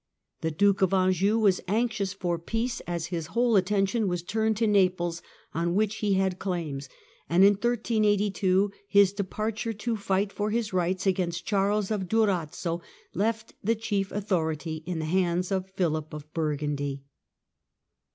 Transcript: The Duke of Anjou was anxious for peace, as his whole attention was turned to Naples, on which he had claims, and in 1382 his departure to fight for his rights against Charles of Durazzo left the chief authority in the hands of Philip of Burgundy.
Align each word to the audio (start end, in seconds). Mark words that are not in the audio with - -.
The 0.41 0.49
Duke 0.49 0.81
of 0.81 0.95
Anjou 0.95 1.37
was 1.37 1.61
anxious 1.67 2.11
for 2.11 2.39
peace, 2.39 2.79
as 2.87 3.05
his 3.13 3.27
whole 3.37 3.55
attention 3.55 4.07
was 4.07 4.23
turned 4.23 4.57
to 4.57 4.65
Naples, 4.65 5.21
on 5.53 5.75
which 5.75 5.97
he 5.97 6.15
had 6.15 6.39
claims, 6.39 6.89
and 7.29 7.43
in 7.43 7.51
1382 7.53 8.71
his 8.87 9.13
departure 9.13 9.73
to 9.73 9.95
fight 9.95 10.31
for 10.33 10.49
his 10.49 10.73
rights 10.73 11.05
against 11.05 11.45
Charles 11.45 11.91
of 11.91 12.07
Durazzo 12.09 12.81
left 13.13 13.53
the 13.63 13.75
chief 13.75 14.11
authority 14.11 14.81
in 14.87 14.97
the 14.97 15.05
hands 15.05 15.51
of 15.51 15.69
Philip 15.69 16.15
of 16.15 16.33
Burgundy. 16.33 17.03